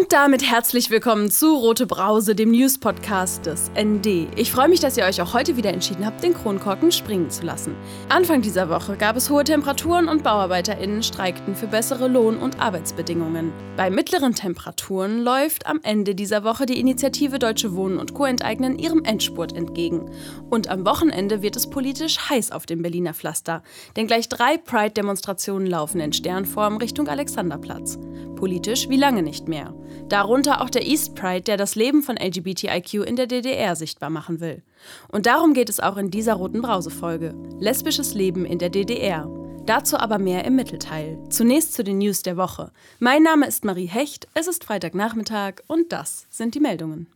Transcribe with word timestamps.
Und 0.00 0.14
damit 0.14 0.50
herzlich 0.50 0.88
willkommen 0.88 1.30
zu 1.30 1.54
Rote 1.54 1.86
Brause, 1.86 2.34
dem 2.34 2.52
News-Podcast 2.52 3.44
des 3.44 3.70
ND. 3.78 4.28
Ich 4.34 4.50
freue 4.50 4.68
mich, 4.68 4.80
dass 4.80 4.96
ihr 4.96 5.04
euch 5.04 5.20
auch 5.20 5.34
heute 5.34 5.58
wieder 5.58 5.74
entschieden 5.74 6.06
habt, 6.06 6.22
den 6.22 6.32
Kronkorken 6.32 6.90
springen 6.90 7.28
zu 7.28 7.44
lassen. 7.44 7.74
Anfang 8.08 8.40
dieser 8.40 8.70
Woche 8.70 8.96
gab 8.96 9.16
es 9.16 9.28
hohe 9.28 9.44
Temperaturen 9.44 10.08
und 10.08 10.24
BauarbeiterInnen 10.24 11.02
streikten 11.02 11.54
für 11.54 11.66
bessere 11.66 12.08
Lohn- 12.08 12.38
und 12.38 12.58
Arbeitsbedingungen. 12.58 13.52
Bei 13.76 13.90
mittleren 13.90 14.34
Temperaturen 14.34 15.22
läuft 15.22 15.66
am 15.66 15.80
Ende 15.82 16.14
dieser 16.14 16.44
Woche 16.44 16.64
die 16.64 16.80
Initiative 16.80 17.38
Deutsche 17.38 17.74
Wohnen 17.74 17.98
und 17.98 18.14
Co. 18.14 18.24
enteignen 18.24 18.78
ihrem 18.78 19.04
Endspurt 19.04 19.54
entgegen. 19.54 20.10
Und 20.48 20.68
am 20.68 20.86
Wochenende 20.86 21.42
wird 21.42 21.56
es 21.56 21.68
politisch 21.68 22.30
heiß 22.30 22.52
auf 22.52 22.64
dem 22.64 22.80
Berliner 22.80 23.12
Pflaster, 23.12 23.62
denn 23.96 24.06
gleich 24.06 24.30
drei 24.30 24.56
Pride-Demonstrationen 24.56 25.66
laufen 25.66 26.00
in 26.00 26.14
Sternform 26.14 26.78
Richtung 26.78 27.06
Alexanderplatz. 27.06 27.98
Politisch 28.36 28.88
wie 28.88 28.96
lange 28.96 29.22
nicht 29.22 29.48
mehr. 29.48 29.74
Darunter 30.08 30.60
auch 30.60 30.70
der 30.70 30.86
East 30.86 31.14
Pride, 31.14 31.42
der 31.42 31.56
das 31.56 31.74
Leben 31.74 32.02
von 32.02 32.16
LGBTIQ 32.16 32.94
in 33.06 33.16
der 33.16 33.26
DDR 33.26 33.76
sichtbar 33.76 34.10
machen 34.10 34.40
will. 34.40 34.62
Und 35.08 35.26
darum 35.26 35.54
geht 35.54 35.68
es 35.68 35.80
auch 35.80 35.96
in 35.96 36.10
dieser 36.10 36.34
roten 36.34 36.62
Brause-Folge. 36.62 37.34
Lesbisches 37.58 38.14
Leben 38.14 38.44
in 38.44 38.58
der 38.58 38.70
DDR. 38.70 39.28
Dazu 39.66 39.96
aber 39.98 40.18
mehr 40.18 40.44
im 40.44 40.56
Mittelteil. 40.56 41.18
Zunächst 41.28 41.74
zu 41.74 41.84
den 41.84 41.98
News 41.98 42.22
der 42.22 42.36
Woche. 42.36 42.72
Mein 42.98 43.22
Name 43.22 43.46
ist 43.46 43.64
Marie 43.64 43.86
Hecht, 43.86 44.26
es 44.34 44.48
ist 44.48 44.64
Freitagnachmittag 44.64 45.62
und 45.68 45.92
das 45.92 46.26
sind 46.28 46.54
die 46.54 46.60
Meldungen. 46.60 47.06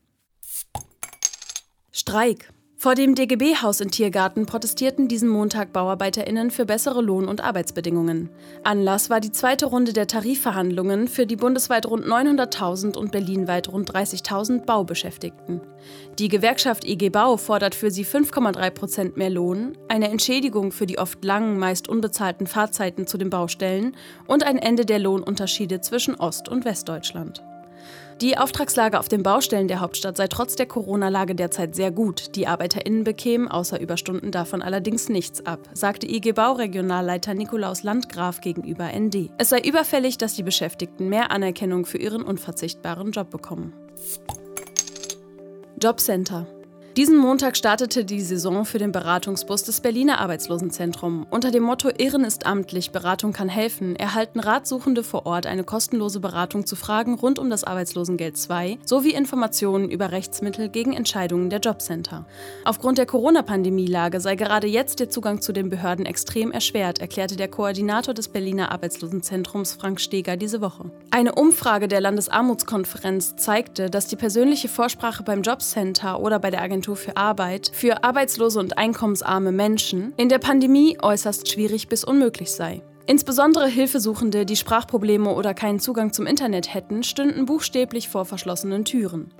Streik. 1.90 2.53
Vor 2.84 2.94
dem 2.94 3.14
DGB-Haus 3.14 3.80
in 3.80 3.90
Tiergarten 3.90 4.44
protestierten 4.44 5.08
diesen 5.08 5.30
Montag 5.30 5.72
BauarbeiterInnen 5.72 6.50
für 6.50 6.66
bessere 6.66 7.00
Lohn- 7.00 7.28
und 7.28 7.42
Arbeitsbedingungen. 7.42 8.28
Anlass 8.62 9.08
war 9.08 9.20
die 9.20 9.32
zweite 9.32 9.64
Runde 9.64 9.94
der 9.94 10.06
Tarifverhandlungen 10.06 11.08
für 11.08 11.24
die 11.24 11.36
bundesweit 11.36 11.86
rund 11.86 12.04
900.000 12.04 12.98
und 12.98 13.10
berlinweit 13.10 13.72
rund 13.72 13.90
30.000 13.90 14.66
Baubeschäftigten. 14.66 15.62
Die 16.18 16.28
Gewerkschaft 16.28 16.84
IG 16.84 17.08
Bau 17.08 17.38
fordert 17.38 17.74
für 17.74 17.90
sie 17.90 18.04
5,3 18.04 18.70
Prozent 18.70 19.16
mehr 19.16 19.30
Lohn, 19.30 19.78
eine 19.88 20.10
Entschädigung 20.10 20.70
für 20.70 20.84
die 20.84 20.98
oft 20.98 21.24
langen, 21.24 21.58
meist 21.58 21.88
unbezahlten 21.88 22.46
Fahrzeiten 22.46 23.06
zu 23.06 23.16
den 23.16 23.30
Baustellen 23.30 23.96
und 24.26 24.44
ein 24.44 24.58
Ende 24.58 24.84
der 24.84 24.98
Lohnunterschiede 24.98 25.80
zwischen 25.80 26.16
Ost- 26.16 26.50
und 26.50 26.66
Westdeutschland. 26.66 27.42
Die 28.20 28.38
Auftragslage 28.38 28.98
auf 28.98 29.08
den 29.08 29.22
Baustellen 29.22 29.68
der 29.68 29.80
Hauptstadt 29.80 30.16
sei 30.16 30.28
trotz 30.28 30.54
der 30.54 30.66
Corona-Lage 30.66 31.34
derzeit 31.34 31.74
sehr 31.74 31.90
gut. 31.90 32.36
Die 32.36 32.46
ArbeiterInnen 32.46 33.04
bekämen 33.04 33.48
außer 33.48 33.80
Überstunden 33.80 34.30
davon 34.30 34.62
allerdings 34.62 35.08
nichts 35.08 35.44
ab, 35.44 35.60
sagte 35.72 36.06
IG 36.06 36.32
Bau-Regionalleiter 36.32 37.34
Nikolaus 37.34 37.82
Landgraf 37.82 38.40
gegenüber 38.40 38.88
ND. 38.92 39.30
Es 39.38 39.48
sei 39.48 39.60
überfällig, 39.60 40.16
dass 40.18 40.34
die 40.34 40.42
Beschäftigten 40.42 41.08
mehr 41.08 41.30
Anerkennung 41.30 41.86
für 41.86 41.98
ihren 41.98 42.22
unverzichtbaren 42.22 43.10
Job 43.10 43.30
bekommen. 43.30 43.72
Jobcenter. 45.82 46.46
Diesen 46.96 47.16
Montag 47.16 47.56
startete 47.56 48.04
die 48.04 48.20
Saison 48.20 48.64
für 48.64 48.78
den 48.78 48.92
Beratungsbus 48.92 49.64
des 49.64 49.80
Berliner 49.80 50.20
Arbeitslosenzentrum. 50.20 51.26
Unter 51.28 51.50
dem 51.50 51.64
Motto 51.64 51.90
Irren 51.98 52.22
ist 52.22 52.46
amtlich, 52.46 52.92
Beratung 52.92 53.32
kann 53.32 53.48
helfen, 53.48 53.96
erhalten 53.96 54.38
Ratsuchende 54.38 55.02
vor 55.02 55.26
Ort 55.26 55.44
eine 55.46 55.64
kostenlose 55.64 56.20
Beratung 56.20 56.66
zu 56.66 56.76
Fragen 56.76 57.14
rund 57.14 57.40
um 57.40 57.50
das 57.50 57.64
Arbeitslosengeld 57.64 58.36
II 58.48 58.78
sowie 58.84 59.12
Informationen 59.12 59.90
über 59.90 60.12
Rechtsmittel 60.12 60.68
gegen 60.68 60.92
Entscheidungen 60.92 61.50
der 61.50 61.58
Jobcenter. 61.58 62.26
Aufgrund 62.64 62.98
der 62.98 63.06
Corona-Pandemielage 63.06 64.20
sei 64.20 64.36
gerade 64.36 64.68
jetzt 64.68 65.00
der 65.00 65.10
Zugang 65.10 65.40
zu 65.40 65.52
den 65.52 65.70
Behörden 65.70 66.06
extrem 66.06 66.52
erschwert, 66.52 67.00
erklärte 67.00 67.34
der 67.34 67.48
Koordinator 67.48 68.14
des 68.14 68.28
Berliner 68.28 68.70
Arbeitslosenzentrums 68.70 69.72
Frank 69.72 70.00
Steger 70.00 70.36
diese 70.36 70.60
Woche. 70.60 70.92
Eine 71.10 71.34
Umfrage 71.34 71.88
der 71.88 72.00
Landesarmutskonferenz 72.00 73.34
zeigte, 73.34 73.90
dass 73.90 74.06
die 74.06 74.16
persönliche 74.16 74.68
Vorsprache 74.68 75.24
beim 75.24 75.42
Jobcenter 75.42 76.20
oder 76.20 76.38
bei 76.38 76.52
der 76.52 76.62
Agentur 76.62 76.83
Bundesagentur 76.84 76.96
für 76.96 77.16
Arbeit 77.16 77.70
für 77.72 78.04
arbeitslose 78.04 78.60
und 78.60 78.78
einkommensarme 78.78 79.52
Menschen 79.52 80.12
in 80.16 80.28
der 80.28 80.38
Pandemie 80.38 80.98
äußerst 81.00 81.50
schwierig 81.50 81.88
bis 81.88 82.04
unmöglich 82.04 82.52
sei. 82.52 82.82
Insbesondere 83.06 83.66
Hilfesuchende, 83.66 84.46
die 84.46 84.56
Sprachprobleme 84.56 85.30
oder 85.30 85.52
keinen 85.52 85.78
Zugang 85.78 86.12
zum 86.12 86.26
Internet 86.26 86.72
hätten, 86.72 87.02
stünden 87.02 87.44
buchstäblich 87.44 88.08
vor 88.08 88.24
verschlossenen 88.24 88.84
Türen. 88.84 89.32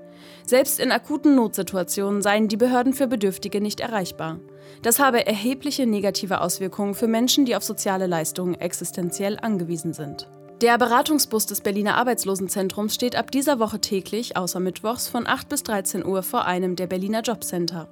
Selbst 0.46 0.80
in 0.80 0.92
akuten 0.92 1.34
Notsituationen 1.34 2.22
seien 2.22 2.48
die 2.48 2.56
Behörden 2.56 2.92
für 2.92 3.06
Bedürftige 3.06 3.60
nicht 3.60 3.80
erreichbar. 3.80 4.38
Das 4.82 4.98
habe 4.98 5.26
erhebliche 5.26 5.86
negative 5.86 6.40
Auswirkungen 6.40 6.94
für 6.94 7.08
Menschen, 7.08 7.46
die 7.46 7.56
auf 7.56 7.64
soziale 7.64 8.06
Leistungen 8.06 8.54
existenziell 8.54 9.38
angewiesen 9.40 9.92
sind. 9.92 10.28
Der 10.64 10.78
Beratungsbus 10.78 11.44
des 11.44 11.60
Berliner 11.60 11.98
Arbeitslosenzentrums 11.98 12.94
steht 12.94 13.16
ab 13.16 13.30
dieser 13.30 13.58
Woche 13.58 13.80
täglich, 13.80 14.38
außer 14.38 14.60
Mittwochs, 14.60 15.08
von 15.08 15.26
8 15.26 15.50
bis 15.50 15.62
13 15.62 16.06
Uhr 16.06 16.22
vor 16.22 16.46
einem 16.46 16.74
der 16.74 16.86
Berliner 16.86 17.20
Jobcenter. 17.20 17.86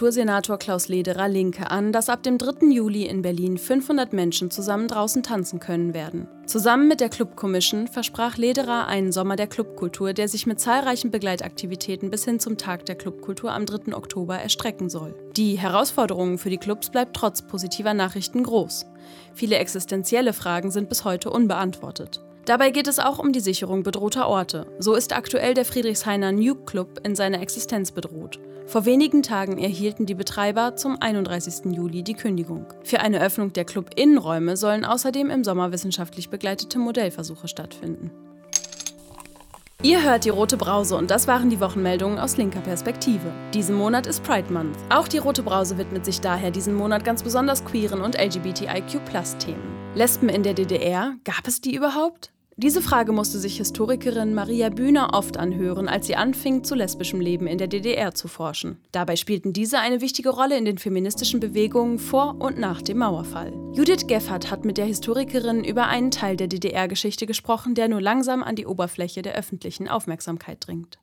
Kultursenator 0.03 0.59
Klaus 0.59 0.89
Lederer 0.89 1.29
Linke 1.29 1.71
an, 1.71 1.93
dass 1.93 2.09
ab 2.09 2.25
dem 2.25 2.37
3. 2.37 2.67
Juli 2.73 3.07
in 3.07 3.23
Berlin 3.23 3.57
500 3.57 4.13
Menschen 4.13 4.51
zusammen 4.51 4.89
draußen 4.89 5.23
tanzen 5.23 5.61
können 5.61 5.95
werden. 5.95 6.27
Zusammen 6.45 6.89
mit 6.89 6.99
der 6.99 7.09
Club 7.09 7.37
Commission 7.37 7.87
versprach 7.87 8.37
Lederer 8.37 8.89
einen 8.89 9.13
Sommer 9.13 9.37
der 9.37 9.47
Clubkultur, 9.47 10.13
der 10.13 10.27
sich 10.27 10.45
mit 10.45 10.59
zahlreichen 10.59 11.13
Begleitaktivitäten 11.13 12.11
bis 12.11 12.25
hin 12.25 12.41
zum 12.41 12.59
Tag 12.59 12.85
der 12.87 12.97
Clubkultur 12.97 13.53
am 13.53 13.65
3. 13.65 13.95
Oktober 13.95 14.37
erstrecken 14.37 14.91
soll. 14.91 15.15
Die 15.37 15.57
Herausforderungen 15.57 16.39
für 16.39 16.51
die 16.51 16.59
Clubs 16.59 16.91
bleibt 16.91 17.15
trotz 17.15 17.43
positiver 17.43 17.95
Nachrichten 17.95 18.43
groß. 18.43 18.87
Viele 19.35 19.59
existenzielle 19.59 20.33
Fragen 20.33 20.73
sind 20.73 20.89
bis 20.89 21.05
heute 21.05 21.31
unbeantwortet. 21.31 22.21
Dabei 22.45 22.73
geht 22.73 22.89
es 22.89 22.99
auch 22.99 23.21
um 23.21 23.33
die 23.33 23.39
Sicherung 23.39 23.85
bedrohter 23.85 24.27
Orte. 24.27 24.67
So 24.81 24.95
ist 24.95 25.15
aktuell 25.15 25.55
der 25.55 25.65
Friedrichshainer 25.65 26.33
Nuke 26.33 26.65
Club 26.65 26.99
in 27.05 27.15
seiner 27.15 27.41
Existenz 27.41 27.93
bedroht. 27.93 28.41
Vor 28.67 28.85
wenigen 28.85 29.23
Tagen 29.23 29.59
erhielten 29.59 30.07
die 30.07 30.15
Betreiber 30.15 30.77
zum 30.77 30.97
31. 31.01 31.73
Juli 31.73 32.03
die 32.03 32.15
Kündigung. 32.15 32.67
Für 32.85 33.01
eine 33.01 33.21
Öffnung 33.21 33.53
der 33.53 33.65
Club-Innenräume 33.65 34.57
sollen 34.57 34.85
außerdem 34.85 35.31
im 35.31 35.45
Sommer 35.45 35.73
wissenschaftlich 35.73 36.31
begleitete 36.31 36.79
Modellversuche 36.79 37.49
stattfinden. 37.49 38.11
Ihr 39.83 40.05
hört 40.05 40.25
die 40.25 40.29
Rote 40.29 40.57
Brause 40.57 40.97
und 40.97 41.11
das 41.11 41.27
waren 41.27 41.51
die 41.51 41.59
Wochenmeldungen 41.59 42.21
aus 42.21 42.37
linker 42.37 42.61
Perspektive. 42.61 43.33
Diesen 43.53 43.75
Monat 43.75 44.07
ist 44.07 44.23
Pride 44.23 44.53
Month. 44.53 44.79
Auch 44.91 45.09
die 45.09 45.19
Rote 45.19 45.43
Brause 45.43 45.77
widmet 45.77 46.05
sich 46.05 46.21
daher 46.21 46.53
diesen 46.53 46.75
Monat 46.75 47.05
ganz 47.05 47.25
besonders 47.25 47.65
queeren 47.65 48.01
und 48.01 48.17
LGBTIQ-Themen. 48.17 49.95
Lesben 49.97 50.29
in 50.29 50.45
der 50.45 50.55
DDR, 50.55 51.15
gab 51.25 51.49
es 51.49 51.61
die 51.61 51.75
überhaupt? 51.75 52.32
Diese 52.57 52.83
Frage 52.83 53.13
musste 53.13 53.39
sich 53.39 53.57
Historikerin 53.57 54.35
Maria 54.35 54.69
Bühner 54.69 55.15
oft 55.15 55.39
anhören, 55.39 55.89
als 55.89 56.07
sie 56.07 56.17
anfing, 56.17 56.65
zu 56.65 56.75
lesbischem 56.75 57.21
Leben 57.21 57.47
in 57.47 57.57
der 57.57 57.67
DDR 57.67 58.15
zu 58.15 58.29
forschen. 58.29 58.77
Dabei 58.93 59.17
spielten 59.17 59.55
diese 59.55 59.79
eine 59.79 60.03
wichtige 60.03 60.29
Rolle 60.29 60.59
in 60.59 60.67
den 60.67 60.77
feministischen 60.77 61.41
Bewegungen 61.41 61.99
vor 61.99 62.37
und 62.39 62.59
nach 62.59 62.83
dem 62.83 62.99
Mauerfall. 62.99 63.55
Judith 63.73 64.07
Geffert 64.07 64.51
hat 64.51 64.67
mit 64.67 64.77
der 64.77 64.85
Historikerin 64.85 65.65
über 65.65 65.87
einen 65.87 66.11
Teil 66.11 66.37
der 66.37 66.49
DDR-Geschichte 66.49 67.25
gesprochen, 67.25 67.75
der 67.75 67.89
nur 67.89 68.03
langsam 68.03 68.43
an 68.43 68.55
die 68.55 68.67
Oberfläche 68.67 69.23
der 69.23 69.35
öffentlichen 69.35 69.89
Aufmerksamkeit 69.89 70.67
dringt. 70.67 70.99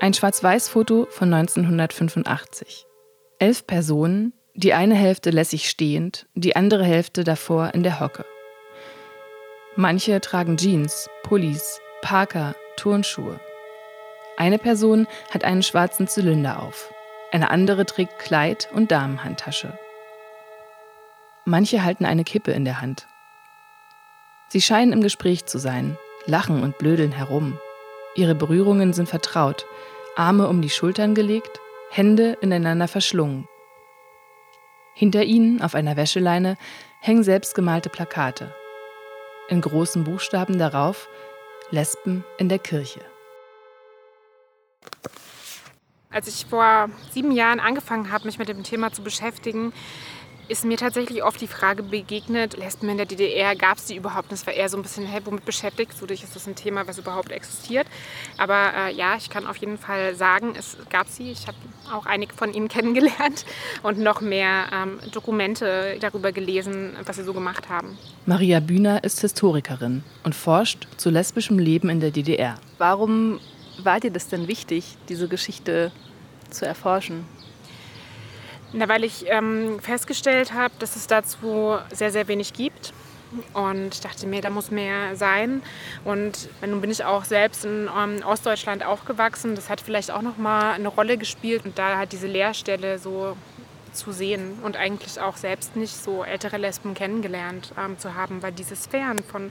Ein 0.00 0.14
Schwarz-Weiß-Foto 0.14 1.06
von 1.10 1.32
1985. 1.32 2.86
Elf 3.38 3.66
Personen, 3.66 4.32
die 4.54 4.74
eine 4.74 4.94
Hälfte 4.94 5.30
lässig 5.30 5.68
stehend, 5.68 6.26
die 6.34 6.56
andere 6.56 6.84
Hälfte 6.84 7.22
davor 7.24 7.72
in 7.74 7.82
der 7.82 8.00
Hocke. 8.00 8.24
Manche 9.76 10.20
tragen 10.20 10.56
Jeans, 10.56 11.08
Pullis, 11.22 11.80
Parker, 12.02 12.56
Turnschuhe. 12.76 13.38
Eine 14.36 14.58
Person 14.58 15.06
hat 15.30 15.44
einen 15.44 15.62
schwarzen 15.62 16.08
Zylinder 16.08 16.62
auf, 16.62 16.92
eine 17.30 17.50
andere 17.50 17.86
trägt 17.86 18.18
Kleid 18.18 18.68
und 18.72 18.90
Damenhandtasche. 18.90 19.78
Manche 21.44 21.84
halten 21.84 22.04
eine 22.04 22.24
Kippe 22.24 22.52
in 22.52 22.64
der 22.64 22.80
Hand. 22.80 23.06
Sie 24.48 24.60
scheinen 24.60 24.92
im 24.92 25.00
Gespräch 25.00 25.46
zu 25.46 25.58
sein, 25.58 25.96
lachen 26.26 26.62
und 26.62 26.76
blödeln 26.78 27.12
herum. 27.12 27.58
Ihre 28.14 28.34
Berührungen 28.34 28.92
sind 28.92 29.08
vertraut, 29.08 29.66
Arme 30.16 30.48
um 30.48 30.60
die 30.60 30.70
Schultern 30.70 31.14
gelegt, 31.14 31.60
Hände 31.90 32.36
ineinander 32.40 32.88
verschlungen. 32.88 33.48
Hinter 34.94 35.24
ihnen 35.24 35.62
auf 35.62 35.74
einer 35.74 35.96
Wäscheleine 35.96 36.58
hängen 37.00 37.22
selbstgemalte 37.22 37.88
Plakate. 37.88 38.54
In 39.48 39.62
großen 39.62 40.04
Buchstaben 40.04 40.58
darauf 40.58 41.08
Lesben 41.70 42.24
in 42.36 42.50
der 42.50 42.58
Kirche. 42.58 43.00
Als 46.10 46.28
ich 46.28 46.44
vor 46.44 46.90
sieben 47.10 47.32
Jahren 47.32 47.58
angefangen 47.58 48.12
habe, 48.12 48.26
mich 48.26 48.38
mit 48.38 48.48
dem 48.48 48.62
Thema 48.62 48.92
zu 48.92 49.02
beschäftigen, 49.02 49.72
ist 50.52 50.66
mir 50.66 50.76
tatsächlich 50.76 51.24
oft 51.24 51.40
die 51.40 51.46
Frage 51.46 51.82
begegnet, 51.82 52.58
Lesben 52.58 52.86
in 52.90 52.98
der 52.98 53.06
DDR, 53.06 53.56
gab 53.56 53.78
es 53.78 53.86
die 53.86 53.96
überhaupt? 53.96 54.30
Und 54.30 54.34
es 54.34 54.46
war 54.46 54.52
eher 54.52 54.68
so 54.68 54.76
ein 54.76 54.82
bisschen, 54.82 55.06
hey, 55.06 55.22
womit 55.24 55.46
beschäftigt 55.46 55.92
du 55.98 56.04
dich? 56.04 56.22
Ist 56.22 56.36
das 56.36 56.46
ein 56.46 56.54
Thema, 56.54 56.86
was 56.86 56.98
überhaupt 56.98 57.32
existiert? 57.32 57.86
Aber 58.36 58.70
äh, 58.76 58.94
ja, 58.94 59.16
ich 59.16 59.30
kann 59.30 59.46
auf 59.46 59.56
jeden 59.56 59.78
Fall 59.78 60.14
sagen, 60.14 60.52
es 60.56 60.76
gab 60.90 61.08
sie. 61.08 61.30
Ich 61.30 61.46
habe 61.46 61.56
auch 61.90 62.04
einige 62.04 62.34
von 62.34 62.52
ihnen 62.52 62.68
kennengelernt 62.76 63.46
und 63.82 63.98
noch 63.98 64.20
mehr 64.20 64.66
ähm, 64.74 65.00
Dokumente 65.10 65.96
darüber 66.00 66.32
gelesen, 66.32 66.96
was 67.06 67.16
sie 67.16 67.24
so 67.24 67.32
gemacht 67.32 67.70
haben. 67.70 67.96
Maria 68.26 68.60
Bühner 68.60 69.02
ist 69.04 69.22
Historikerin 69.22 70.04
und 70.22 70.34
forscht 70.34 70.86
zu 70.98 71.08
lesbischem 71.08 71.58
Leben 71.58 71.88
in 71.88 72.00
der 72.00 72.10
DDR. 72.10 72.56
Warum 72.76 73.40
war 73.82 74.00
dir 74.00 74.10
das 74.10 74.28
denn 74.28 74.48
wichtig, 74.48 74.98
diese 75.08 75.28
Geschichte 75.28 75.92
zu 76.50 76.66
erforschen? 76.66 77.24
Na, 78.72 78.88
weil 78.88 79.04
ich 79.04 79.26
ähm, 79.28 79.78
festgestellt 79.80 80.54
habe, 80.54 80.72
dass 80.78 80.96
es 80.96 81.06
dazu 81.06 81.76
sehr, 81.92 82.10
sehr 82.10 82.28
wenig 82.28 82.52
gibt. 82.52 82.92
Und 83.54 83.94
ich 83.94 84.00
dachte 84.00 84.26
mir, 84.26 84.42
da 84.42 84.50
muss 84.50 84.70
mehr 84.70 85.16
sein. 85.16 85.62
Und 86.04 86.48
nun 86.66 86.80
bin 86.80 86.90
ich 86.90 87.04
auch 87.04 87.24
selbst 87.24 87.64
in 87.64 87.88
ähm, 87.96 88.22
Ostdeutschland 88.24 88.84
aufgewachsen. 88.84 89.54
Das 89.54 89.70
hat 89.70 89.80
vielleicht 89.80 90.10
auch 90.10 90.22
noch 90.22 90.36
mal 90.36 90.72
eine 90.72 90.88
Rolle 90.88 91.16
gespielt. 91.16 91.64
Und 91.64 91.78
da 91.78 91.98
hat 91.98 92.12
diese 92.12 92.26
Lehrstelle 92.26 92.98
so 92.98 93.36
zu 93.92 94.12
sehen 94.12 94.58
und 94.62 94.76
eigentlich 94.76 95.20
auch 95.20 95.36
selbst 95.36 95.76
nicht 95.76 95.94
so 95.94 96.24
ältere 96.24 96.56
Lesben 96.56 96.94
kennengelernt 96.94 97.72
ähm, 97.78 97.98
zu 97.98 98.14
haben, 98.14 98.42
weil 98.42 98.52
diese 98.52 98.74
Sphären 98.74 99.18
von 99.22 99.50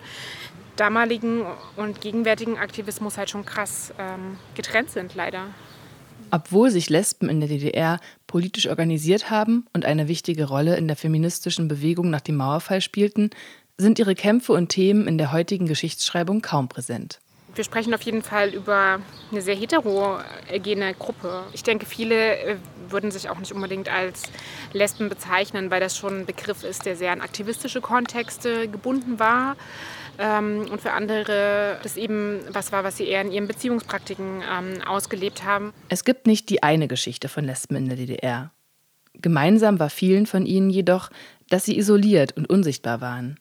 damaligen 0.75 1.45
und 1.75 2.01
gegenwärtigen 2.01 2.57
Aktivismus 2.57 3.18
halt 3.18 3.29
schon 3.29 3.45
krass 3.45 3.94
ähm, 4.00 4.38
getrennt 4.56 4.89
sind, 4.89 5.15
leider. 5.15 5.45
Obwohl 6.31 6.71
sich 6.71 6.89
Lesben 6.89 7.29
in 7.29 7.39
der 7.41 7.50
DDR 7.50 8.00
politisch 8.31 8.68
organisiert 8.68 9.30
haben 9.30 9.66
und 9.74 9.83
eine 9.83 10.07
wichtige 10.07 10.45
Rolle 10.45 10.78
in 10.78 10.88
der 10.88 10.95
feministischen 10.95 11.68
Bewegung 11.68 12.10
nach 12.10 12.22
dem 12.22 12.38
Mauerfall 12.38 12.80
spielten, 12.80 13.30
sind 13.78 14.00
ihre 14.00 14.16
Kämpfe 14.16 14.54
und 14.54 14.69
Themen 14.69 15.06
in 15.06 15.18
der 15.18 15.33
heutigen 15.33 15.68
Geschichtsschreibung 15.68 16.42
kaum 16.42 16.69
präsent. 16.69 17.19
Wir 17.54 17.66
sprechen 17.66 17.94
auf 17.94 18.01
jeden 18.04 18.22
Fall 18.22 18.54
über 18.54 19.01
eine 19.30 19.42
sehr 19.42 19.56
heterogene 19.56 20.94
Gruppe. 20.98 21.44
Ich 21.51 21.63
denke, 21.63 21.86
viele 21.86 22.38
äh, 22.38 22.56
würden 22.88 23.12
sich 23.12 23.30
auch 23.30 23.39
nicht 23.39 23.51
unbedingt 23.51 23.89
als 23.89 24.24
Lesben 24.72 25.10
bezeichnen, 25.10 25.69
weil 25.69 25.81
das 25.81 25.98
schon 25.98 26.22
ein 26.22 26.25
Begriff 26.25 26.63
ist, 26.63 26.86
der 26.86 26.95
sehr 26.95 27.12
an 27.12 27.19
aktivistische 27.19 27.81
Kontexte 27.81 28.69
gebunden 28.69 29.19
war. 29.19 29.57
Ähm, 30.21 30.68
und 30.71 30.79
für 30.81 30.91
andere 30.91 31.79
das 31.81 31.97
eben 31.97 32.41
was 32.51 32.71
war, 32.71 32.83
was 32.83 32.97
sie 32.97 33.07
eher 33.07 33.21
in 33.21 33.31
ihren 33.31 33.47
Beziehungspraktiken 33.47 34.44
ähm, 34.47 34.81
ausgelebt 34.88 35.44
haben. 35.44 35.73
Es 35.89 36.06
gibt 36.06 36.27
nicht 36.27 36.50
die 36.50 36.62
eine 36.62 36.88
Geschichte 36.88 37.27
von 37.27 37.44
Lesben 37.44 37.75
in 37.75 37.88
der 37.88 37.97
DDR. 37.97 38.51
Gemeinsam 39.15 39.79
war 39.79 39.89
vielen 39.89 40.27
von 40.27 40.45
ihnen 40.45 40.69
jedoch, 40.69 41.09
dass 41.50 41.65
sie 41.65 41.77
isoliert 41.77 42.38
und 42.38 42.50
unsichtbar 42.50 43.01
waren. 43.01 43.39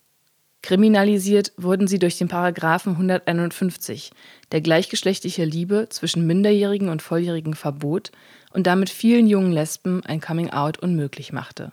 Kriminalisiert 0.62 1.52
wurden 1.56 1.86
sie 1.86 1.98
durch 1.98 2.18
den 2.18 2.28
Paragraphen 2.28 2.92
151, 2.92 4.10
der 4.52 4.60
gleichgeschlechtliche 4.60 5.44
Liebe 5.44 5.86
zwischen 5.90 6.26
Minderjährigen 6.26 6.88
und 6.88 7.02
Volljährigen 7.02 7.54
verbot 7.54 8.10
und 8.52 8.66
damit 8.66 8.90
vielen 8.90 9.26
jungen 9.26 9.52
Lesben 9.52 10.04
ein 10.04 10.20
Coming-out 10.20 10.78
unmöglich 10.78 11.32
machte. 11.32 11.72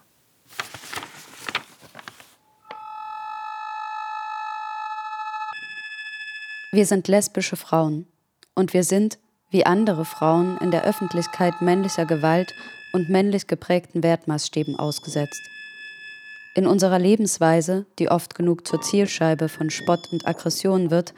Wir 6.72 6.86
sind 6.86 7.08
lesbische 7.08 7.56
Frauen 7.56 8.08
und 8.54 8.74
wir 8.74 8.84
sind, 8.84 9.20
wie 9.50 9.66
andere 9.66 10.04
Frauen, 10.04 10.58
in 10.58 10.70
der 10.70 10.84
Öffentlichkeit 10.84 11.62
männlicher 11.62 12.06
Gewalt 12.06 12.54
und 12.92 13.10
männlich 13.10 13.48
geprägten 13.48 14.04
Wertmaßstäben 14.04 14.78
ausgesetzt. 14.78 15.42
In 16.56 16.68
unserer 16.68 17.00
Lebensweise, 17.00 17.86
die 18.00 18.10
oft 18.10 18.36
genug 18.36 18.68
zur 18.68 18.82
Zielscheibe 18.82 19.48
von 19.48 19.70
Spott 19.70 20.10
und 20.12 20.28
Aggression 20.28 20.92
wird, 20.92 21.14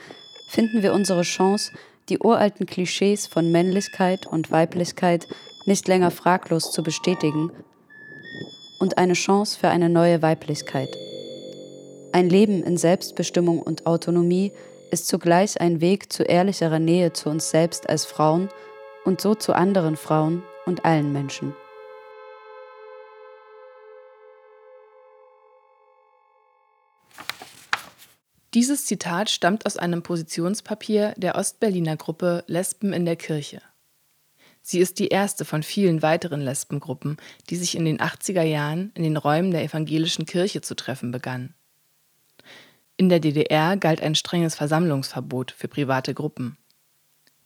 finden 0.50 0.84
wir 0.84 0.94
unsere 0.94 1.24
Chance, 1.24 1.72
die 2.10 2.20
uralten 2.20 2.68
Klischees 2.68 3.26
von 3.26 3.52
Männlichkeit 3.52 4.28
und 4.28 4.52
Weiblichkeit 4.52 5.28
nicht 5.66 5.88
länger 5.88 6.12
fraglos 6.12 6.72
zu 6.72 6.84
bestätigen 6.84 7.52
und 8.80 9.00
eine 9.00 9.14
Chance 9.14 9.58
für 9.58 9.70
eine 9.70 9.90
neue 9.90 10.22
Weiblichkeit. 10.22 10.90
Ein 12.12 12.30
Leben 12.30 12.64
in 12.64 12.78
Selbstbestimmung 12.78 13.62
und 13.62 13.88
Autonomie, 13.88 14.52
ist 14.92 15.08
zugleich 15.08 15.62
ein 15.62 15.82
Weg 15.82 16.12
zu 16.12 16.24
ehrlicherer 16.24 16.80
Nähe 16.80 17.14
zu 17.14 17.30
uns 17.30 17.50
selbst 17.50 17.90
als 17.90 18.06
Frauen 18.06 18.50
und 19.06 19.22
so 19.22 19.36
zu 19.36 19.54
anderen 19.54 19.98
Frauen 19.98 20.44
und 20.66 20.86
allen 20.86 21.12
Menschen. 21.14 21.56
Dieses 28.56 28.86
Zitat 28.86 29.30
stammt 29.30 29.68
aus 29.68 29.78
einem 29.78 30.02
Positionspapier 30.02 31.14
der 31.18 31.36
Ostberliner 31.36 31.98
Gruppe 31.98 32.44
Lesben 32.48 32.94
in 32.94 33.06
der 33.06 33.16
Kirche. 33.16 33.62
Sie 34.62 34.80
ist 34.80 35.00
die 35.00 35.10
erste 35.10 35.46
von 35.46 35.62
vielen 35.62 36.02
weiteren 36.02 36.42
Lesbengruppen, 36.42 37.18
die 37.50 37.56
sich 37.56 37.76
in 37.76 37.86
den 37.86 38.00
80er 38.00 38.42
Jahren 38.42 38.92
in 38.96 39.04
den 39.04 39.18
Räumen 39.18 39.52
der 39.52 39.64
evangelischen 39.64 40.26
Kirche 40.26 40.62
zu 40.62 40.76
treffen 40.76 41.12
begannen. 41.12 41.54
In 43.00 43.08
der 43.08 43.22
DDR 43.22 43.78
galt 43.78 44.02
ein 44.02 44.14
strenges 44.14 44.56
Versammlungsverbot 44.56 45.52
für 45.52 45.70
private 45.70 46.14
Gruppen. 46.14 46.58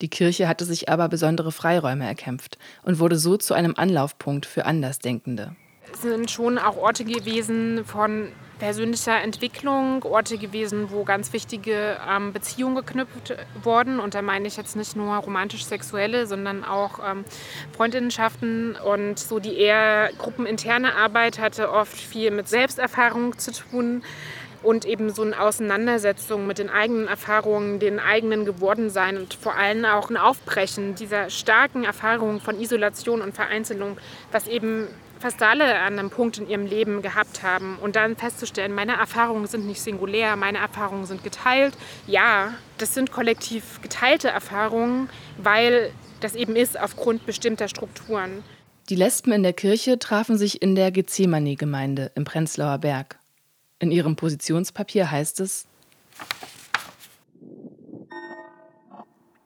Die 0.01 0.09
Kirche 0.09 0.47
hatte 0.47 0.65
sich 0.65 0.89
aber 0.89 1.07
besondere 1.09 1.51
Freiräume 1.51 2.07
erkämpft 2.07 2.57
und 2.81 2.97
wurde 2.97 3.17
so 3.17 3.37
zu 3.37 3.53
einem 3.53 3.75
Anlaufpunkt 3.77 4.47
für 4.47 4.65
Andersdenkende. 4.65 5.55
Es 5.93 6.01
sind 6.01 6.31
schon 6.31 6.57
auch 6.57 6.75
Orte 6.77 7.05
gewesen 7.05 7.85
von 7.85 8.29
persönlicher 8.57 9.21
Entwicklung, 9.21 10.01
Orte 10.03 10.39
gewesen, 10.39 10.89
wo 10.89 11.03
ganz 11.03 11.33
wichtige 11.33 11.97
ähm, 12.09 12.33
Beziehungen 12.33 12.77
geknüpft 12.77 13.35
wurden. 13.61 13.99
Und 13.99 14.15
da 14.15 14.23
meine 14.23 14.47
ich 14.47 14.57
jetzt 14.57 14.75
nicht 14.75 14.95
nur 14.95 15.15
romantisch-sexuelle, 15.17 16.25
sondern 16.25 16.63
auch 16.63 16.99
ähm, 17.05 17.25
Freundinnenschaften. 17.75 18.75
Und 18.75 19.19
so 19.19 19.37
die 19.37 19.55
eher 19.55 20.09
gruppeninterne 20.17 20.95
Arbeit 20.95 21.37
hatte 21.37 21.71
oft 21.71 21.95
viel 21.95 22.31
mit 22.31 22.47
Selbsterfahrung 22.47 23.37
zu 23.37 23.51
tun 23.51 24.01
und 24.63 24.85
eben 24.85 25.11
so 25.11 25.21
eine 25.21 25.39
Auseinandersetzung 25.39 26.47
mit 26.47 26.57
den 26.57 26.69
eigenen 26.69 27.07
Erfahrungen, 27.07 27.79
den 27.79 27.99
eigenen 27.99 28.45
Gewordensein 28.45 29.17
und 29.17 29.33
vor 29.33 29.55
allem 29.55 29.85
auch 29.85 30.09
ein 30.09 30.17
Aufbrechen 30.17 30.95
dieser 30.95 31.29
starken 31.29 31.83
Erfahrungen 31.83 32.39
von 32.39 32.59
Isolation 32.59 33.21
und 33.21 33.35
Vereinzelung, 33.35 33.97
was 34.31 34.47
eben 34.47 34.87
fast 35.19 35.41
alle 35.41 35.79
an 35.79 35.97
einem 35.97 36.09
Punkt 36.09 36.37
in 36.37 36.49
ihrem 36.49 36.65
Leben 36.65 37.01
gehabt 37.01 37.43
haben 37.43 37.77
und 37.81 37.95
dann 37.95 38.17
festzustellen, 38.17 38.73
meine 38.73 38.97
Erfahrungen 38.97 39.47
sind 39.47 39.65
nicht 39.65 39.81
singulär, 39.81 40.35
meine 40.35 40.57
Erfahrungen 40.57 41.05
sind 41.05 41.23
geteilt. 41.23 41.75
Ja, 42.07 42.53
das 42.77 42.93
sind 42.93 43.11
kollektiv 43.11 43.81
geteilte 43.81 44.27
Erfahrungen, 44.27 45.09
weil 45.37 45.91
das 46.19 46.35
eben 46.35 46.57
ist 46.57 46.77
aufgrund 46.77 47.25
bestimmter 47.25 47.69
Strukturen. 47.69 48.43
Die 48.89 48.95
Lesben 48.95 49.31
in 49.31 49.43
der 49.43 49.53
Kirche 49.53 49.97
trafen 49.97 50.37
sich 50.37 50.61
in 50.61 50.75
der 50.75 50.91
Gethsemane-Gemeinde 50.91 52.11
im 52.15 52.25
Prenzlauer 52.25 52.79
Berg. 52.79 53.17
In 53.79 53.91
ihrem 53.91 54.15
Positionspapier 54.15 55.11
heißt 55.11 55.39
es, 55.39 55.67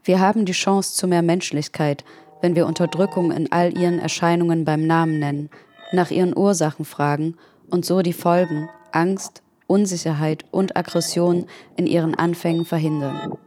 Wir 0.04 0.22
haben 0.22 0.46
die 0.46 0.54
Chance 0.54 0.94
zu 0.94 1.06
mehr 1.06 1.22
Menschlichkeit, 1.22 2.06
wenn 2.42 2.56
wir 2.56 2.66
Unterdrückung 2.66 3.32
in 3.32 3.52
all 3.52 3.78
ihren 3.78 4.00
Erscheinungen 4.00 4.64
beim 4.64 4.88
Namen 4.88 5.20
nennen, 5.20 5.50
nach 5.92 6.12
ihren 6.12 6.38
Ursachen 6.38 6.86
fragen 6.86 7.36
und 7.70 7.86
so 7.86 8.02
die 8.02 8.14
Folgen, 8.14 8.70
Angst, 8.94 9.44
Unsicherheit 9.68 10.46
und 10.52 10.78
Aggression 10.78 11.46
in 11.76 11.88
ihren 11.88 12.16
Anfängen 12.16 12.64
verhindern. 12.64 13.38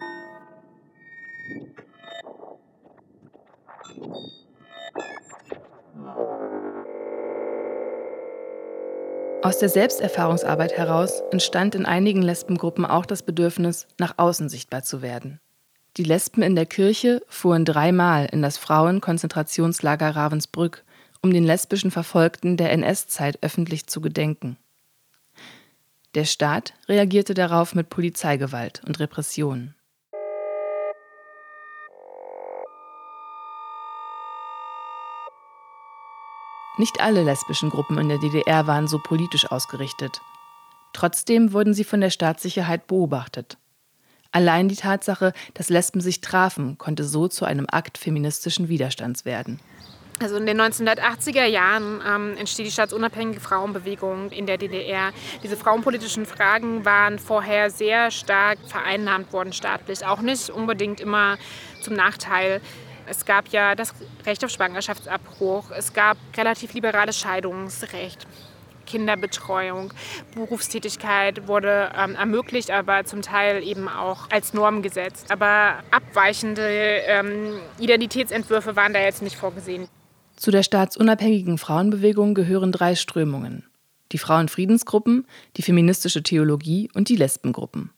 Aus 9.43 9.57
der 9.57 9.71
Selbsterfahrungsarbeit 9.71 10.77
heraus 10.77 11.23
entstand 11.31 11.75
in 11.75 11.87
einigen 11.87 12.21
Lesbengruppen 12.21 12.85
auch 12.85 13.07
das 13.07 13.23
Bedürfnis, 13.23 13.87
nach 13.99 14.19
außen 14.19 14.51
sichtbar 14.51 14.83
zu 14.83 15.01
werden. 15.01 15.41
Die 15.97 16.05
Lesben 16.05 16.43
in 16.43 16.55
der 16.55 16.67
Kirche 16.67 17.23
fuhren 17.27 17.65
dreimal 17.65 18.27
in 18.27 18.43
das 18.43 18.59
Frauenkonzentrationslager 18.59 20.15
Ravensbrück, 20.15 20.85
um 21.23 21.33
den 21.33 21.45
lesbischen 21.45 21.91
Verfolgten 21.91 22.59
der 22.59 22.71
NS-Zeit 22.73 23.39
öffentlich 23.41 23.87
zu 23.87 24.03
gedenken. 24.03 24.59
Der 26.15 26.27
Staat 26.27 26.75
reagierte 26.87 27.33
darauf 27.33 27.75
mit 27.75 27.89
Polizeigewalt 27.89 28.83
und 28.87 29.01
Repressionen. 29.01 29.75
Nicht 36.81 36.99
alle 36.99 37.23
lesbischen 37.23 37.69
Gruppen 37.69 37.99
in 37.99 38.09
der 38.09 38.17
DDR 38.17 38.67
waren 38.67 38.89
so 38.89 38.99
politisch 38.99 39.45
ausgerichtet. 39.53 40.23
Trotzdem 40.95 41.53
wurden 41.53 41.75
sie 41.75 41.85
von 41.85 42.01
der 42.01 42.09
Staatssicherheit 42.09 42.87
beobachtet. 42.87 43.59
Allein 44.33 44.67
die 44.67 44.77
Tatsache, 44.77 45.35
dass 45.53 45.69
Lesben 45.69 46.01
sich 46.01 46.23
trafen, 46.23 46.79
konnte 46.79 47.05
so 47.05 47.29
zu 47.29 47.45
einem 47.45 47.67
Akt 47.71 47.99
feministischen 47.99 48.71
Widerstands 48.71 49.27
werden. 49.27 49.61
Also 50.21 50.37
in 50.37 50.47
den 50.47 50.59
1980er 50.59 51.45
Jahren 51.45 52.01
ähm, 52.09 52.37
entsteht 52.39 52.65
die 52.65 52.71
staatsunabhängige 52.71 53.41
Frauenbewegung 53.41 54.31
in 54.31 54.47
der 54.47 54.57
DDR. 54.57 55.13
Diese 55.43 55.59
frauenpolitischen 55.59 56.25
Fragen 56.25 56.87
waren 56.87 57.19
vorher 57.19 57.69
sehr 57.69 58.11
stark 58.11 58.59
vereinnahmt 58.67 59.35
worden 59.35 59.53
staatlich, 59.53 60.07
auch 60.07 60.23
nicht 60.23 60.49
unbedingt 60.49 60.99
immer 61.03 61.37
zum 61.83 61.93
Nachteil. 61.93 62.63
Es 63.11 63.25
gab 63.25 63.49
ja 63.49 63.75
das 63.75 63.93
Recht 64.25 64.45
auf 64.45 64.51
Schwangerschaftsabbruch, 64.51 65.73
es 65.77 65.93
gab 65.93 66.17
relativ 66.37 66.75
liberales 66.75 67.19
Scheidungsrecht. 67.19 68.25
Kinderbetreuung, 68.87 69.93
Berufstätigkeit 70.35 71.47
wurde 71.49 71.91
ähm, 71.97 72.15
ermöglicht, 72.15 72.71
aber 72.71 73.05
zum 73.05 73.23
Teil 73.23 73.63
eben 73.63 73.89
auch 73.89 74.31
als 74.31 74.55
Norm 74.55 74.83
gesetzt. 74.83 75.27
Aber 75.31 75.83
abweichende 75.91 76.63
ähm, 76.63 77.61
Identitätsentwürfe 77.79 78.77
waren 78.77 78.93
da 78.93 79.01
jetzt 79.01 79.23
nicht 79.23 79.37
vorgesehen. 79.37 79.89
Zu 80.37 80.51
der 80.51 80.63
staatsunabhängigen 80.63 81.59
Frauenbewegung 81.59 82.35
gehören 82.35 82.73
drei 82.73 82.95
Strömungen. 82.95 83.65
Die 84.13 84.19
Frauenfriedensgruppen, 84.19 85.27
die 85.57 85.63
feministische 85.63 86.23
Theologie 86.23 86.91
und 86.95 87.09
die 87.09 87.17
Lesbengruppen. 87.17 87.91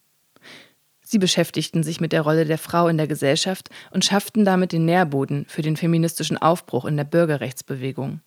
Sie 1.12 1.18
beschäftigten 1.18 1.82
sich 1.82 2.00
mit 2.00 2.12
der 2.12 2.22
Rolle 2.22 2.46
der 2.46 2.56
Frau 2.56 2.88
in 2.88 2.96
der 2.96 3.06
Gesellschaft 3.06 3.68
und 3.90 4.02
schafften 4.02 4.46
damit 4.46 4.72
den 4.72 4.86
Nährboden 4.86 5.44
für 5.46 5.60
den 5.60 5.76
feministischen 5.76 6.38
Aufbruch 6.38 6.86
in 6.86 6.96
der 6.96 7.04
Bürgerrechtsbewegung. 7.04 8.20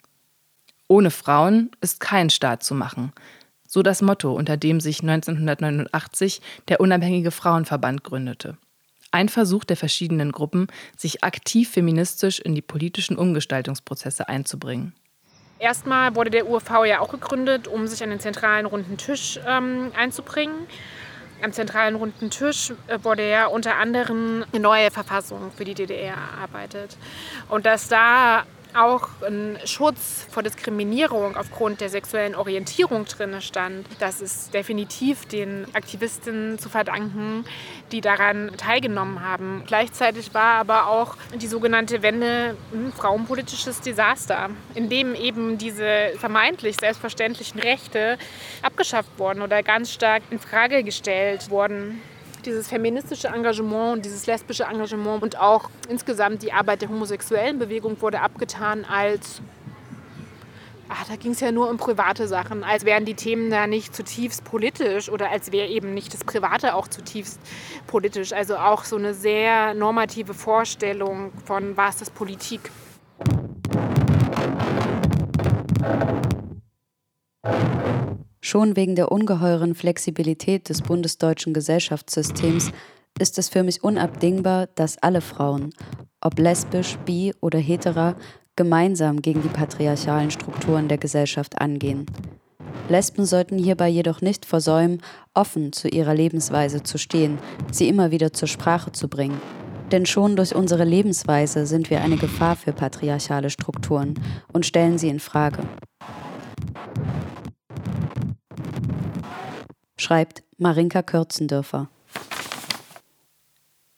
Ohne 0.88 1.10
Frauen 1.10 1.72
ist 1.82 2.00
kein 2.00 2.30
Staat 2.30 2.62
zu 2.62 2.76
machen. 2.76 3.12
So 3.68 3.82
das 3.82 4.04
Motto, 4.04 4.36
unter 4.36 4.56
dem 4.56 4.80
sich 4.80 5.02
1989 5.02 6.42
der 6.68 6.80
Unabhängige 6.80 7.32
Frauenverband 7.32 8.04
gründete. 8.04 8.56
Ein 9.10 9.30
Versuch 9.30 9.64
der 9.64 9.78
verschiedenen 9.78 10.32
Gruppen, 10.32 10.68
sich 10.96 11.24
aktiv 11.24 11.72
feministisch 11.72 12.38
in 12.38 12.54
die 12.54 12.62
politischen 12.62 13.18
Umgestaltungsprozesse 13.18 14.30
einzubringen. 14.30 14.94
Erstmal 15.58 16.16
wurde 16.16 16.30
der 16.30 16.48
UFV 16.48 16.86
ja 16.86 17.00
auch 17.00 17.10
gegründet, 17.10 17.68
um 17.68 17.88
sich 17.88 18.04
an 18.04 18.12
den 18.12 18.20
zentralen 18.20 18.68
runden 18.68 18.98
Tisch 18.98 19.40
ähm, 19.48 19.92
einzubringen. 19.98 20.68
Am 21.42 21.52
zentralen 21.54 21.96
runden 21.96 22.30
Tisch 22.30 22.74
äh, 22.88 23.00
wurde 23.04 23.30
ja 23.30 23.48
unter 23.48 23.76
anderem 23.76 24.46
eine 24.52 24.62
neue 24.62 24.92
Verfassung 24.92 25.52
für 25.56 25.66
die 25.66 25.74
DDR 25.74 26.16
erarbeitet. 26.16 26.98
Und 27.50 27.66
dass 27.66 27.88
da 27.88 28.46
auch 28.76 29.10
ein 29.26 29.58
Schutz 29.66 30.28
vor 30.30 30.44
Diskriminierung 30.44 31.38
aufgrund 31.38 31.82
der 31.82 31.90
sexuellen 31.90 32.36
Orientierung 32.36 33.06
drin 33.06 33.42
stand. 33.42 33.88
Das 34.00 34.22
ist 34.22 34.54
definitiv 34.54 35.26
den 35.26 35.66
Aktivistinnen 35.74 36.60
zu 36.60 36.70
verdanken, 36.70 37.46
die 37.92 38.02
daran 38.02 38.52
teilgenommen 38.58 39.24
haben. 39.24 39.64
Gleichzeitig 39.66 40.34
war 40.34 40.56
aber 40.56 40.88
auch 40.88 41.16
die 41.36 41.48
sogenannte 41.48 42.02
Wende 42.02 42.58
ein 42.74 42.92
frauenpolitisches 42.94 43.82
Desaster, 43.82 44.50
in 44.74 44.90
dem 44.90 45.16
eben 45.16 45.58
diese 45.58 46.12
vermeintlich 46.18 46.78
selbstverständlichen 46.80 47.60
Rechte 47.60 48.18
abgeschafft 48.62 49.12
wurden 49.18 49.42
oder 49.42 49.64
ganz 49.64 49.92
stark 49.92 50.24
in 50.30 50.40
Frage 50.40 50.84
gestellt 50.84 51.50
wurden 51.50 52.02
dieses 52.46 52.68
feministische 52.68 53.28
Engagement 53.28 53.98
und 53.98 54.06
dieses 54.06 54.28
lesbische 54.28 54.64
Engagement 54.64 55.24
und 55.24 55.40
auch 55.40 55.70
insgesamt 55.90 56.44
die 56.44 56.54
Arbeit 56.54 56.82
der 56.82 56.90
homosexuellen 56.90 57.60
Bewegung 57.60 58.02
wurde 58.02 58.22
abgetan 58.22 58.86
als 58.86 59.42
ach, 60.88 61.08
da 61.08 61.16
ging 61.16 61.32
es 61.32 61.40
ja 61.40 61.52
nur 61.52 61.70
um 61.70 61.78
private 61.78 62.28
Sachen, 62.28 62.64
als 62.64 62.86
wären 62.86 63.06
die 63.06 63.16
Themen 63.16 63.50
da 63.50 63.68
nicht 63.68 63.96
zutiefst 63.96 64.44
politisch 64.44 65.10
oder 65.10 65.32
als 65.32 65.52
wäre 65.52 65.68
eben 65.68 65.94
nicht 65.94 66.14
das 66.14 66.24
Private 66.24 66.76
auch 66.76 66.88
zutiefst 66.88 67.40
politisch. 67.88 68.34
Also 68.34 68.58
auch 68.58 68.84
so 68.84 68.96
eine 68.96 69.14
sehr 69.14 69.74
normative 69.74 70.34
Vorstellung 70.34 71.32
von, 71.46 71.76
was 71.76 72.02
ist 72.02 72.14
Politik. 72.14 72.70
Schon 78.56 78.78
wegen 78.78 78.96
der 78.96 79.12
ungeheuren 79.12 79.76
Flexibilität 79.76 80.70
des 80.70 80.82
bundesdeutschen 80.82 81.54
Gesellschaftssystems 81.54 82.72
ist 83.20 83.38
es 83.38 83.50
für 83.50 83.64
mich 83.64 83.84
unabdingbar, 83.84 84.68
dass 84.76 84.98
alle 84.98 85.20
Frauen, 85.20 85.74
ob 86.22 86.40
lesbisch, 86.40 86.96
bi 87.04 87.34
oder 87.42 87.60
hetera, 87.60 88.16
gemeinsam 88.56 89.22
gegen 89.22 89.42
die 89.42 89.50
patriarchalen 89.50 90.32
Strukturen 90.32 90.88
der 90.88 90.98
Gesellschaft 90.98 91.60
angehen. 91.60 92.06
Lesben 92.88 93.26
sollten 93.26 93.58
hierbei 93.58 93.90
jedoch 93.90 94.22
nicht 94.22 94.46
versäumen, 94.46 95.02
offen 95.34 95.74
zu 95.74 95.90
ihrer 95.90 96.14
Lebensweise 96.16 96.82
zu 96.82 96.98
stehen, 96.98 97.40
sie 97.74 97.90
immer 97.90 98.12
wieder 98.12 98.32
zur 98.32 98.48
Sprache 98.48 98.94
zu 98.94 99.10
bringen. 99.10 99.42
Denn 99.92 100.06
schon 100.06 100.38
durch 100.38 100.56
unsere 100.56 100.86
Lebensweise 100.86 101.66
sind 101.66 101.90
wir 101.90 102.00
eine 102.00 102.16
Gefahr 102.16 102.56
für 102.56 102.72
patriarchale 102.72 103.50
Strukturen 103.50 104.14
und 104.54 104.66
stellen 104.66 104.98
sie 104.98 105.10
in 105.10 105.20
Frage. 105.20 105.60
Schreibt 110.06 110.44
Marinka 110.60 111.02
Kürzendörfer. 111.02 111.90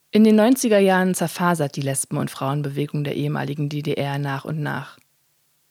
In 0.10 0.24
den 0.24 0.40
90er 0.40 0.78
Jahren 0.78 1.14
zerfasert 1.14 1.76
die 1.76 1.82
Lesben- 1.82 2.16
und 2.16 2.32
Frauenbewegung 2.32 3.04
der 3.04 3.18
ehemaligen 3.18 3.68
DDR 3.68 4.18
nach 4.18 4.46
und 4.46 4.62
nach. 4.62 4.98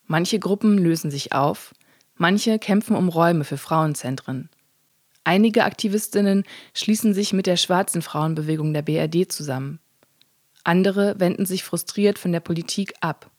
Manche 0.04 0.38
Gruppen 0.38 0.76
lösen 0.76 1.10
sich 1.10 1.32
auf, 1.32 1.72
manche 2.16 2.58
kämpfen 2.58 2.96
um 2.96 3.08
Räume 3.08 3.44
für 3.44 3.56
Frauenzentren. 3.56 4.50
Einige 5.24 5.64
Aktivistinnen 5.64 6.44
schließen 6.74 7.14
sich 7.14 7.32
mit 7.32 7.46
der 7.46 7.56
schwarzen 7.56 8.02
Frauenbewegung 8.02 8.74
der 8.74 8.82
BRD 8.82 9.32
zusammen. 9.32 9.80
Andere 10.64 11.18
wenden 11.18 11.46
sich 11.46 11.64
frustriert 11.64 12.18
von 12.18 12.32
der 12.32 12.40
Politik 12.40 12.92
ab. 13.00 13.30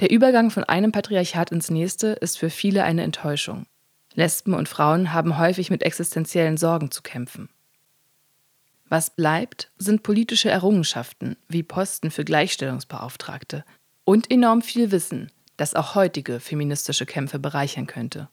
Der 0.00 0.10
Übergang 0.10 0.50
von 0.50 0.64
einem 0.64 0.92
Patriarchat 0.92 1.50
ins 1.50 1.70
nächste 1.70 2.08
ist 2.08 2.36
für 2.36 2.50
viele 2.50 2.84
eine 2.84 3.04
Enttäuschung. 3.04 3.64
Lesben 4.14 4.54
und 4.54 4.68
Frauen 4.68 5.12
haben 5.12 5.38
häufig 5.38 5.70
mit 5.70 5.82
existenziellen 5.82 6.56
Sorgen 6.56 6.90
zu 6.90 7.02
kämpfen. 7.02 7.48
Was 8.88 9.10
bleibt, 9.10 9.70
sind 9.76 10.02
politische 10.02 10.50
Errungenschaften 10.50 11.36
wie 11.48 11.62
Posten 11.62 12.10
für 12.10 12.24
Gleichstellungsbeauftragte 12.24 13.64
und 14.04 14.30
enorm 14.30 14.62
viel 14.62 14.90
Wissen, 14.90 15.30
das 15.58 15.74
auch 15.74 15.94
heutige 15.94 16.40
feministische 16.40 17.04
Kämpfe 17.04 17.38
bereichern 17.38 17.86
könnte. 17.86 18.28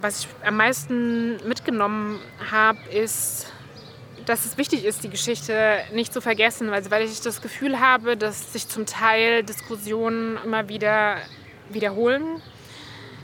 Was 0.00 0.20
ich 0.20 0.28
am 0.44 0.56
meisten 0.56 1.36
mitgenommen 1.46 2.18
habe, 2.50 2.80
ist, 2.90 3.46
dass 4.26 4.44
es 4.44 4.58
wichtig 4.58 4.84
ist, 4.84 5.04
die 5.04 5.10
Geschichte 5.10 5.78
nicht 5.94 6.12
zu 6.12 6.20
vergessen, 6.20 6.72
weil 6.72 7.04
ich 7.04 7.20
das 7.20 7.40
Gefühl 7.40 7.78
habe, 7.78 8.16
dass 8.16 8.52
sich 8.52 8.66
zum 8.66 8.86
Teil 8.86 9.44
Diskussionen 9.44 10.36
immer 10.44 10.68
wieder 10.68 11.18
wiederholen 11.70 12.42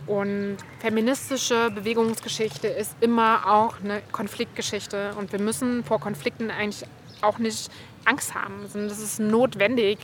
Und 0.08 0.56
feministische 0.80 1.70
Bewegungsgeschichte 1.70 2.66
ist 2.66 2.96
immer 3.00 3.42
auch 3.46 3.74
eine 3.84 4.00
Konfliktgeschichte. 4.10 5.14
Und 5.18 5.32
wir 5.32 5.38
müssen 5.38 5.84
vor 5.84 6.00
Konflikten 6.00 6.50
eigentlich 6.50 6.88
auch 7.20 7.38
nicht 7.38 7.70
Angst 8.06 8.34
haben, 8.34 8.66
sondern 8.72 8.90
es 8.90 9.00
ist 9.00 9.20
notwendig, 9.20 9.98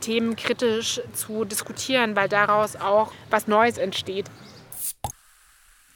Themen 0.00 0.36
kritisch 0.36 1.00
zu 1.14 1.44
diskutieren, 1.44 2.14
weil 2.14 2.28
daraus 2.28 2.76
auch 2.76 3.12
was 3.30 3.48
Neues 3.48 3.78
entsteht. 3.78 4.26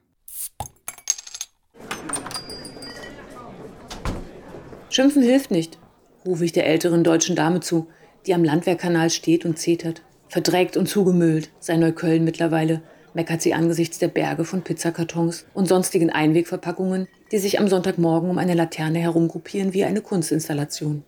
Schimpfen 4.90 5.22
hilft 5.22 5.52
nicht, 5.52 5.78
rufe 6.26 6.44
ich 6.44 6.52
der 6.52 6.66
älteren 6.66 7.04
deutschen 7.04 7.36
Dame 7.36 7.60
zu, 7.60 7.88
die 8.26 8.34
am 8.34 8.42
Landwehrkanal 8.44 9.10
steht 9.10 9.44
und 9.44 9.58
zetert. 9.58 10.02
Verdreckt 10.28 10.76
und 10.76 10.88
zugemüllt 10.88 11.50
sei 11.60 11.76
Neukölln 11.76 12.24
mittlerweile, 12.24 12.82
meckert 13.14 13.42
sie 13.42 13.54
angesichts 13.54 13.98
der 13.98 14.08
Berge 14.08 14.44
von 14.44 14.62
Pizzakartons 14.62 15.46
und 15.54 15.68
sonstigen 15.68 16.10
Einwegverpackungen, 16.10 17.08
die 17.32 17.38
sich 17.38 17.58
am 17.58 17.68
Sonntagmorgen 17.68 18.30
um 18.30 18.38
eine 18.38 18.54
Laterne 18.54 18.98
herumgruppieren 18.98 19.72
wie 19.72 19.84
eine 19.84 20.00
Kunstinstallation. 20.00 21.04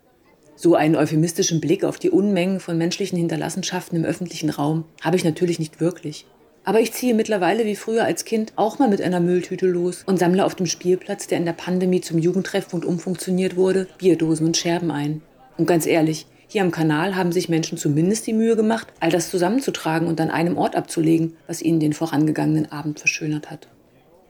So 0.55 0.75
einen 0.75 0.97
euphemistischen 0.97 1.61
Blick 1.61 1.85
auf 1.85 1.99
die 1.99 2.11
Unmengen 2.11 2.61
von 2.61 2.79
menschlichen 2.79 3.19
Hinterlassenschaften 3.19 3.99
im 3.99 4.05
öffentlichen 4.05 4.51
Raum 4.51 4.85
habe 5.01 5.17
ich 5.17 5.25
natürlich 5.25 5.59
nicht 5.59 5.81
wirklich. 5.81 6.27
Aber 6.65 6.81
ich 6.81 6.93
ziehe 6.93 7.15
mittlerweile 7.15 7.65
wie 7.65 7.75
früher 7.75 8.05
als 8.05 8.25
Kind 8.25 8.53
auch 8.55 8.79
mal 8.79 8.88
mit 8.88 9.03
einer 9.03 9.19
Mülltüte 9.19 9.67
los 9.67 10.05
und 10.07 10.19
sammle 10.19 10.45
auf 10.45 10.55
dem 10.55 10.67
Spielplatz, 10.67 11.27
der 11.27 11.38
in 11.38 11.45
der 11.45 11.55
Pandemie 11.55 12.01
zum 12.01 12.19
Jugendtreffpunkt 12.19 12.87
umfunktioniert 12.87 13.57
wurde, 13.57 13.88
Bierdosen 13.99 14.47
und 14.47 14.57
Scherben 14.57 14.91
ein. 14.91 15.23
Und 15.59 15.67
ganz 15.67 15.87
ehrlich, 15.87 16.27
hier 16.53 16.62
am 16.62 16.71
Kanal 16.71 17.17
haben 17.17 17.33
sich 17.33 17.49
Menschen 17.49 17.79
zumindest 17.79 18.27
die 18.27 18.35
Mühe 18.35 18.57
gemacht, 18.57 18.88
all 19.01 19.11
das 19.11 19.31
zusammenzutragen 19.31 20.07
und 20.07 20.21
an 20.21 20.31
einem 20.31 20.59
Ort 20.59 20.77
abzulegen, 20.77 21.35
was 21.47 21.62
ihnen 21.62 21.81
den 21.81 21.95
vorangegangenen 21.95 22.71
Abend 22.71 23.01
verschönert 23.01 23.51
hat. 23.51 23.69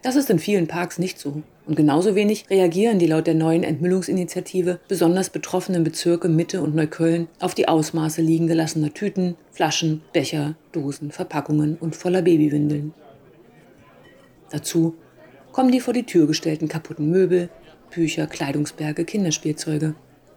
Das 0.02 0.14
ist 0.14 0.30
in 0.30 0.38
vielen 0.38 0.68
Parks 0.68 0.98
nicht 0.98 1.18
so. 1.18 1.42
Und 1.66 1.76
genauso 1.76 2.14
wenig 2.14 2.48
reagieren 2.48 3.00
die 3.00 3.06
laut 3.06 3.26
der 3.26 3.34
neuen 3.34 3.64
Entmüllungsinitiative 3.64 4.78
besonders 4.88 5.30
betroffenen 5.30 5.82
Bezirke 5.82 6.28
Mitte 6.28 6.60
und 6.60 6.74
Neukölln 6.74 7.26
auf 7.40 7.54
die 7.54 7.66
Ausmaße 7.68 8.22
liegen 8.22 8.46
gelassener 8.46 8.94
Tüten, 8.94 9.36
Flaschen, 9.50 10.02
Becher, 10.12 10.54
Dosen, 10.70 11.10
Verpackungen 11.10 11.76
und 11.76 11.96
voller 11.96 12.22
Babywindeln. 12.22 12.94
Dazu 14.50 14.94
kommen 15.50 15.72
die 15.72 15.80
vor 15.80 15.94
die 15.94 16.06
Tür 16.06 16.28
gestellten 16.28 16.68
kaputten 16.68 17.10
Möbel, 17.10 17.48
Bücher, 17.90 18.26
Kleidungsberge, 18.26 19.04
Kinderspielzeuge. 19.04 19.94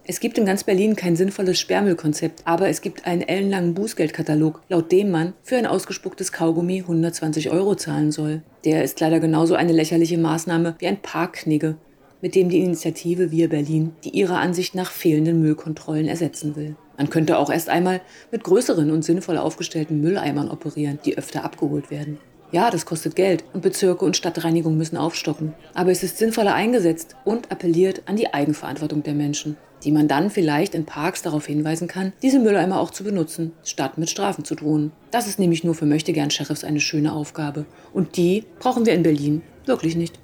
Es 0.07 0.19
gibt 0.19 0.37
in 0.37 0.45
ganz 0.45 0.63
Berlin 0.63 0.95
kein 0.95 1.15
sinnvolles 1.15 1.59
Sperrmüllkonzept, 1.59 2.43
aber 2.45 2.69
es 2.69 2.81
gibt 2.81 3.07
einen 3.07 3.23
ellenlangen 3.23 3.73
Bußgeldkatalog, 3.73 4.61
laut 4.69 4.91
dem 4.91 5.09
man 5.09 5.33
für 5.41 5.57
ein 5.57 5.65
ausgespucktes 5.65 6.31
Kaugummi 6.31 6.81
120 6.81 7.49
Euro 7.49 7.73
zahlen 7.73 8.11
soll. 8.11 8.43
Der 8.65 8.83
ist 8.83 8.99
leider 8.99 9.19
genauso 9.19 9.55
eine 9.55 9.73
lächerliche 9.73 10.19
Maßnahme 10.19 10.75
wie 10.77 10.85
ein 10.85 11.01
Parkknigge, 11.01 11.77
mit 12.21 12.35
dem 12.35 12.49
die 12.49 12.59
Initiative 12.59 13.31
Wir 13.31 13.49
Berlin 13.49 13.93
die 14.03 14.11
ihrer 14.11 14.37
Ansicht 14.37 14.75
nach 14.75 14.91
fehlenden 14.91 15.41
Müllkontrollen 15.41 16.07
ersetzen 16.07 16.55
will. 16.55 16.75
Man 16.97 17.09
könnte 17.09 17.39
auch 17.39 17.49
erst 17.49 17.69
einmal 17.69 17.99
mit 18.31 18.43
größeren 18.43 18.91
und 18.91 19.03
sinnvoll 19.03 19.39
aufgestellten 19.39 20.01
Mülleimern 20.01 20.51
operieren, 20.51 20.99
die 21.03 21.17
öfter 21.17 21.43
abgeholt 21.43 21.89
werden. 21.89 22.19
Ja, 22.51 22.69
das 22.69 22.85
kostet 22.85 23.15
Geld 23.15 23.43
und 23.53 23.61
Bezirke 23.63 24.05
und 24.05 24.15
Stadtreinigung 24.15 24.77
müssen 24.77 24.97
aufstocken. 24.97 25.55
Aber 25.73 25.89
es 25.89 26.03
ist 26.03 26.19
sinnvoller 26.19 26.53
eingesetzt 26.53 27.15
und 27.25 27.51
appelliert 27.51 28.03
an 28.05 28.17
die 28.17 28.31
Eigenverantwortung 28.35 29.01
der 29.01 29.15
Menschen 29.15 29.57
die 29.85 29.91
man 29.91 30.07
dann 30.07 30.29
vielleicht 30.29 30.75
in 30.75 30.85
Parks 30.85 31.21
darauf 31.21 31.45
hinweisen 31.45 31.87
kann, 31.87 32.11
diese 32.21 32.39
Mülleimer 32.39 32.79
auch 32.79 32.89
zu 32.89 33.03
benutzen, 33.03 33.53
statt 33.63 33.97
mit 33.97 34.09
Strafen 34.09 34.43
zu 34.43 34.55
drohen. 34.55 34.91
Das 35.11 35.27
ist 35.27 35.39
nämlich 35.39 35.63
nur 35.63 35.75
für 35.75 35.85
Möchtegern-Sheriffs 35.85 36.63
eine 36.63 36.81
schöne 36.81 37.13
Aufgabe. 37.13 37.65
Und 37.93 38.17
die 38.17 38.43
brauchen 38.59 38.85
wir 38.85 38.93
in 38.93 39.03
Berlin 39.03 39.43
wirklich 39.65 39.95
nicht. 39.95 40.19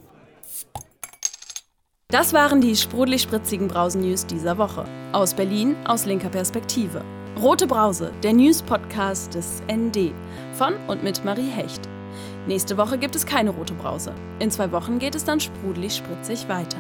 Das 2.10 2.34
waren 2.34 2.60
die 2.60 2.76
sprudelig-spritzigen 2.76 3.70
Brausen-News 3.70 4.26
dieser 4.26 4.58
Woche. 4.58 4.84
Aus 5.14 5.34
Berlin, 5.34 5.78
aus 5.86 6.06
linker 6.06 6.30
Perspektive. 6.30 7.06
Rote 7.42 7.68
Brause, 7.68 8.12
der 8.22 8.34
News-Podcast 8.34 9.34
des 9.34 9.62
ND. 9.72 10.12
Von 10.54 10.74
und 10.88 11.04
mit 11.04 11.24
Marie 11.24 11.50
Hecht. 11.50 11.88
Nächste 12.48 12.76
Woche 12.76 12.98
gibt 12.98 13.16
es 13.16 13.26
keine 13.26 13.52
Rote 13.52 13.74
Brause. 13.76 14.14
In 14.40 14.52
zwei 14.52 14.72
Wochen 14.72 15.00
geht 15.00 15.16
es 15.16 15.24
dann 15.24 15.40
sprudelig-spritzig 15.40 16.50
weiter. 16.50 16.80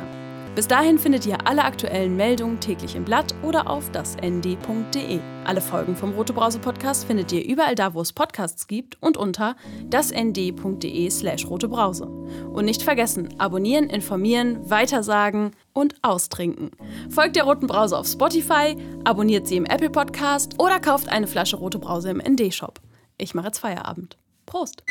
Bis 0.53 0.67
dahin 0.67 0.99
findet 0.99 1.25
ihr 1.25 1.47
alle 1.47 1.63
aktuellen 1.63 2.17
Meldungen 2.17 2.59
täglich 2.59 2.97
im 2.97 3.05
Blatt 3.05 3.33
oder 3.41 3.69
auf 3.69 3.89
dasnd.de. 3.91 5.21
Alle 5.45 5.61
Folgen 5.61 5.95
vom 5.95 6.11
Rote 6.11 6.33
Brause 6.33 6.59
Podcast 6.59 7.05
findet 7.05 7.31
ihr 7.31 7.45
überall 7.45 7.73
da, 7.73 7.93
wo 7.93 8.01
es 8.01 8.11
Podcasts 8.11 8.67
gibt 8.67 9.01
und 9.01 9.15
unter 9.15 9.55
dasnd.de/slash 9.89 11.47
rotebrause. 11.47 12.05
Und 12.05 12.65
nicht 12.65 12.83
vergessen, 12.83 13.29
abonnieren, 13.39 13.89
informieren, 13.89 14.69
weitersagen 14.69 15.51
und 15.71 15.95
austrinken. 16.01 16.71
Folgt 17.09 17.37
der 17.37 17.45
Roten 17.45 17.67
Brause 17.67 17.97
auf 17.97 18.07
Spotify, 18.07 18.75
abonniert 19.05 19.47
sie 19.47 19.55
im 19.55 19.65
Apple 19.65 19.89
Podcast 19.89 20.59
oder 20.59 20.81
kauft 20.81 21.07
eine 21.07 21.27
Flasche 21.27 21.55
Rote 21.55 21.79
Brause 21.79 22.09
im 22.09 22.17
ND-Shop. 22.17 22.81
Ich 23.17 23.33
mache 23.33 23.47
jetzt 23.47 23.59
Feierabend. 23.59 24.17
Prost! 24.45 24.83